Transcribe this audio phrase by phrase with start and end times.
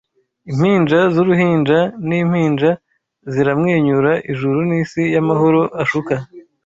[0.51, 2.71] Impinja z'uruhinja n'impinja
[3.33, 6.13] ziramwenyura Ijuru n'isi y'amahoro ashuka